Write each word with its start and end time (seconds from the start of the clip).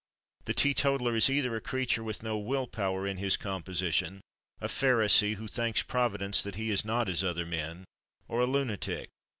The 0.45 0.55
teetotaller 0.55 1.13
is 1.13 1.29
either 1.29 1.55
a 1.55 1.61
creature 1.61 2.03
with 2.03 2.23
no 2.23 2.35
will 2.35 2.65
power 2.65 3.05
in 3.05 3.17
his 3.17 3.37
composition, 3.37 4.19
a 4.59 4.67
Pharisee, 4.67 5.35
who 5.35 5.47
thanks 5.47 5.83
Providence 5.83 6.41
that 6.41 6.55
he 6.55 6.71
is 6.71 6.83
not 6.83 7.07
as 7.07 7.23
other 7.23 7.45
men, 7.45 7.85
or 8.27 8.39
a 8.41 8.47
lunatic. 8.47 9.09